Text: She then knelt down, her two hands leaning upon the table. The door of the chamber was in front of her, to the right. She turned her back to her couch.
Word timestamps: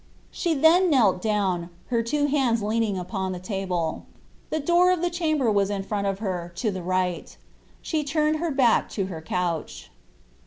She 0.31 0.55
then 0.55 0.89
knelt 0.89 1.21
down, 1.21 1.69
her 1.89 2.01
two 2.01 2.25
hands 2.25 2.63
leaning 2.63 2.97
upon 2.97 3.33
the 3.33 3.39
table. 3.39 4.07
The 4.49 4.59
door 4.59 4.91
of 4.91 5.03
the 5.03 5.11
chamber 5.11 5.51
was 5.51 5.69
in 5.69 5.83
front 5.83 6.07
of 6.07 6.17
her, 6.17 6.51
to 6.55 6.71
the 6.71 6.81
right. 6.81 7.37
She 7.83 8.03
turned 8.03 8.37
her 8.37 8.49
back 8.49 8.89
to 8.97 9.05
her 9.05 9.21
couch. 9.21 9.91